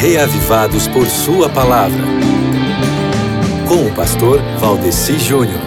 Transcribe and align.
reavivados 0.00 0.86
por 0.86 1.08
Sua 1.08 1.48
palavra. 1.48 1.98
Com 3.66 3.84
o 3.84 3.94
pastor 3.96 4.40
Valdeci 4.60 5.18
Júnior. 5.18 5.60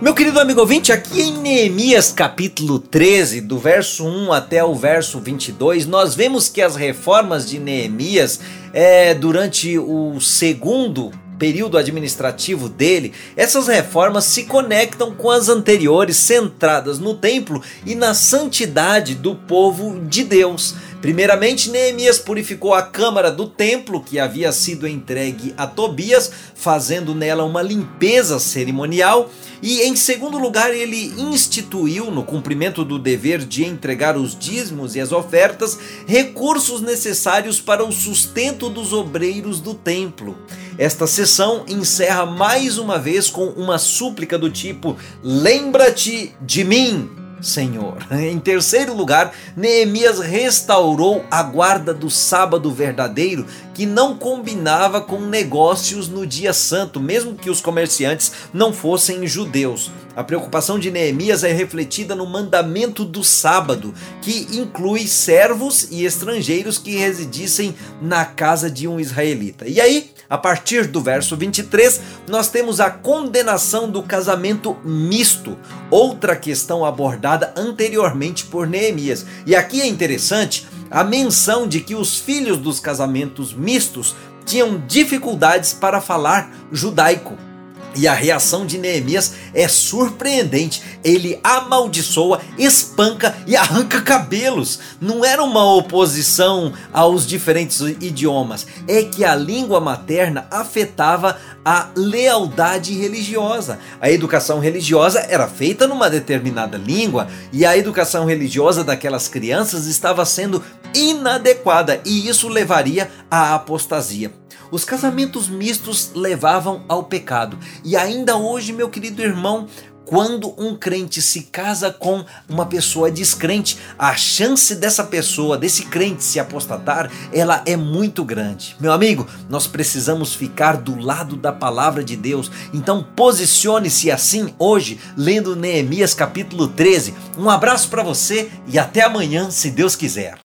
Meu 0.00 0.12
querido 0.14 0.40
amigo 0.40 0.58
ouvinte, 0.58 0.90
aqui 0.90 1.22
em 1.22 1.38
Neemias 1.38 2.10
capítulo 2.10 2.80
13, 2.80 3.40
do 3.40 3.56
verso 3.56 4.04
1 4.04 4.32
até 4.32 4.64
o 4.64 4.74
verso 4.74 5.20
22, 5.20 5.86
nós 5.86 6.16
vemos 6.16 6.48
que 6.48 6.60
as 6.60 6.74
reformas 6.74 7.48
de 7.48 7.60
Neemias 7.60 8.40
é, 8.74 9.14
durante 9.14 9.78
o 9.78 10.20
segundo 10.20 11.12
período 11.42 11.76
administrativo 11.76 12.68
dele, 12.68 13.12
essas 13.36 13.66
reformas 13.66 14.26
se 14.26 14.44
conectam 14.44 15.12
com 15.12 15.28
as 15.28 15.48
anteriores, 15.48 16.16
centradas 16.16 17.00
no 17.00 17.14
templo 17.14 17.60
e 17.84 17.96
na 17.96 18.14
santidade 18.14 19.16
do 19.16 19.34
povo 19.34 20.00
de 20.06 20.22
Deus. 20.22 20.76
Primeiramente, 21.02 21.68
Neemias 21.68 22.20
purificou 22.20 22.72
a 22.72 22.80
câmara 22.80 23.28
do 23.28 23.48
templo 23.48 24.00
que 24.00 24.20
havia 24.20 24.52
sido 24.52 24.86
entregue 24.86 25.52
a 25.56 25.66
Tobias, 25.66 26.30
fazendo 26.54 27.12
nela 27.12 27.42
uma 27.42 27.60
limpeza 27.60 28.38
cerimonial. 28.38 29.28
E 29.60 29.80
em 29.82 29.96
segundo 29.96 30.38
lugar, 30.38 30.72
ele 30.72 31.12
instituiu, 31.18 32.08
no 32.08 32.22
cumprimento 32.22 32.84
do 32.84 33.00
dever 33.00 33.40
de 33.40 33.64
entregar 33.64 34.16
os 34.16 34.38
dízimos 34.38 34.94
e 34.94 35.00
as 35.00 35.10
ofertas, 35.10 35.76
recursos 36.06 36.80
necessários 36.80 37.60
para 37.60 37.84
o 37.84 37.90
sustento 37.90 38.70
dos 38.70 38.92
obreiros 38.92 39.60
do 39.60 39.74
templo. 39.74 40.38
Esta 40.78 41.08
sessão 41.08 41.64
encerra 41.66 42.24
mais 42.24 42.78
uma 42.78 42.96
vez 42.96 43.28
com 43.28 43.46
uma 43.46 43.76
súplica 43.76 44.38
do 44.38 44.48
tipo: 44.48 44.96
Lembra-te 45.20 46.32
de 46.40 46.62
mim, 46.62 47.10
Senhor. 47.42 47.98
Em 48.10 48.38
terceiro 48.38 48.94
lugar, 48.94 49.34
Neemias 49.56 50.20
restaurou 50.20 51.24
a 51.30 51.42
guarda 51.42 51.92
do 51.92 52.08
sábado 52.08 52.70
verdadeiro, 52.70 53.46
que 53.74 53.84
não 53.84 54.16
combinava 54.16 55.00
com 55.00 55.20
negócios 55.20 56.08
no 56.08 56.26
dia 56.26 56.52
santo, 56.52 57.00
mesmo 57.00 57.34
que 57.34 57.50
os 57.50 57.60
comerciantes 57.60 58.32
não 58.52 58.72
fossem 58.72 59.26
judeus. 59.26 59.90
A 60.14 60.22
preocupação 60.22 60.78
de 60.78 60.90
Neemias 60.90 61.42
é 61.42 61.52
refletida 61.52 62.14
no 62.14 62.26
mandamento 62.26 63.04
do 63.04 63.24
sábado, 63.24 63.94
que 64.20 64.46
inclui 64.52 65.06
servos 65.06 65.88
e 65.90 66.04
estrangeiros 66.04 66.76
que 66.76 66.96
residissem 66.96 67.74
na 68.00 68.24
casa 68.24 68.70
de 68.70 68.86
um 68.86 69.00
israelita. 69.00 69.66
E 69.66 69.80
aí, 69.80 70.10
a 70.28 70.36
partir 70.36 70.86
do 70.86 71.00
verso 71.00 71.36
23, 71.36 72.00
nós 72.28 72.48
temos 72.48 72.78
a 72.78 72.90
condenação 72.90 73.90
do 73.90 74.02
casamento 74.02 74.76
misto, 74.84 75.58
outra 75.90 76.36
questão 76.36 76.84
abordada 76.84 77.54
anteriormente 77.56 78.44
por 78.44 78.66
Neemias. 78.66 79.24
E 79.46 79.56
aqui 79.56 79.80
é 79.80 79.86
interessante 79.86 80.66
a 80.90 81.02
menção 81.02 81.66
de 81.66 81.80
que 81.80 81.94
os 81.94 82.18
filhos 82.18 82.58
dos 82.58 82.78
casamentos 82.78 83.54
mistos 83.54 84.14
tinham 84.44 84.82
dificuldades 84.86 85.72
para 85.72 86.00
falar 86.02 86.52
judaico. 86.70 87.51
E 87.94 88.08
a 88.08 88.14
reação 88.14 88.64
de 88.64 88.78
Neemias 88.78 89.34
é 89.54 89.68
surpreendente. 89.68 90.82
Ele 91.04 91.38
amaldiçoa, 91.42 92.40
espanca 92.58 93.34
e 93.46 93.56
arranca 93.56 94.00
cabelos. 94.00 94.78
Não 95.00 95.24
era 95.24 95.42
uma 95.42 95.64
oposição 95.74 96.72
aos 96.92 97.26
diferentes 97.26 97.80
idiomas, 97.80 98.66
é 98.86 99.02
que 99.02 99.24
a 99.24 99.34
língua 99.34 99.80
materna 99.80 100.46
afetava 100.50 101.38
a 101.64 101.88
lealdade 101.94 102.94
religiosa. 102.94 103.78
A 104.00 104.10
educação 104.10 104.58
religiosa 104.58 105.20
era 105.28 105.46
feita 105.46 105.86
numa 105.86 106.10
determinada 106.10 106.76
língua 106.76 107.28
e 107.52 107.64
a 107.64 107.76
educação 107.76 108.24
religiosa 108.24 108.82
daquelas 108.82 109.28
crianças 109.28 109.86
estava 109.86 110.24
sendo 110.24 110.62
inadequada 110.94 112.00
e 112.04 112.28
isso 112.28 112.48
levaria 112.48 113.10
à 113.30 113.54
apostasia. 113.54 114.41
Os 114.72 114.86
casamentos 114.86 115.50
mistos 115.50 116.12
levavam 116.14 116.82
ao 116.88 117.04
pecado. 117.04 117.58
E 117.84 117.94
ainda 117.94 118.38
hoje, 118.38 118.72
meu 118.72 118.88
querido 118.88 119.20
irmão, 119.20 119.68
quando 120.06 120.54
um 120.58 120.74
crente 120.74 121.20
se 121.20 121.42
casa 121.42 121.90
com 121.90 122.24
uma 122.48 122.64
pessoa 122.64 123.10
descrente, 123.10 123.76
a 123.98 124.16
chance 124.16 124.74
dessa 124.74 125.04
pessoa, 125.04 125.58
desse 125.58 125.84
crente 125.84 126.24
se 126.24 126.40
apostatar, 126.40 127.10
ela 127.34 127.62
é 127.66 127.76
muito 127.76 128.24
grande. 128.24 128.74
Meu 128.80 128.92
amigo, 128.92 129.28
nós 129.46 129.66
precisamos 129.66 130.34
ficar 130.34 130.78
do 130.78 130.98
lado 130.98 131.36
da 131.36 131.52
palavra 131.52 132.02
de 132.02 132.16
Deus. 132.16 132.50
Então 132.72 133.06
posicione-se 133.14 134.10
assim 134.10 134.54
hoje, 134.58 134.98
lendo 135.18 135.54
Neemias 135.54 136.14
capítulo 136.14 136.66
13. 136.68 137.14
Um 137.36 137.50
abraço 137.50 137.90
para 137.90 138.02
você 138.02 138.50
e 138.66 138.78
até 138.78 139.02
amanhã, 139.02 139.50
se 139.50 139.70
Deus 139.70 139.94
quiser. 139.94 140.38